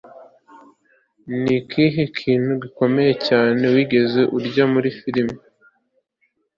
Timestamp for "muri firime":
4.73-5.37